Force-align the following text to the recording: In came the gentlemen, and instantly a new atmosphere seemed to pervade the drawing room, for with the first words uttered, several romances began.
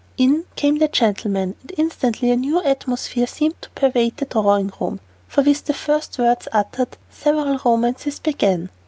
In 0.17 0.45
came 0.55 0.79
the 0.79 0.87
gentlemen, 0.87 1.53
and 1.61 1.73
instantly 1.77 2.31
a 2.31 2.35
new 2.35 2.59
atmosphere 2.63 3.27
seemed 3.27 3.61
to 3.61 3.69
pervade 3.69 4.17
the 4.17 4.25
drawing 4.25 4.73
room, 4.81 4.99
for 5.27 5.43
with 5.43 5.65
the 5.65 5.75
first 5.75 6.17
words 6.17 6.47
uttered, 6.51 6.97
several 7.11 7.59
romances 7.63 8.17
began. 8.17 8.71